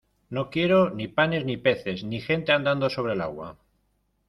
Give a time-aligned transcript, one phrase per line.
[0.35, 3.59] no quiero ni panes, ni peces, ni gente andando sobre el agua